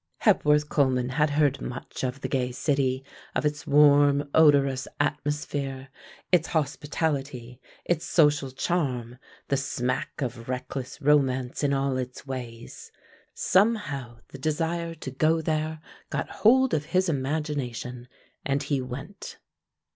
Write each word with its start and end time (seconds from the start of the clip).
Hepworth 0.21 0.67
Coleman 0.67 1.09
had 1.09 1.29
heard 1.29 1.61
much 1.61 2.03
of 2.03 2.21
the 2.21 2.27
gay 2.27 2.51
city, 2.51 3.03
of 3.35 3.45
its 3.45 3.67
warm, 3.67 4.31
odorous 4.33 4.87
atmosphere, 4.99 5.89
its 6.31 6.47
hospitality, 6.47 7.61
its 7.85 8.03
social 8.03 8.49
charm, 8.49 9.19
the 9.49 9.57
smack 9.57 10.19
of 10.23 10.49
reckless 10.49 10.99
romance 11.03 11.63
in 11.63 11.71
all 11.71 11.97
its 11.97 12.25
ways. 12.25 12.91
Somehow 13.35 14.21
the 14.29 14.39
desire 14.39 14.95
to 14.95 15.11
go 15.11 15.39
there 15.39 15.79
got 16.09 16.31
hold 16.41 16.73
of 16.73 16.85
his 16.85 17.07
imagination 17.07 18.07
and 18.43 18.63
he 18.63 18.81
went. 18.81 19.37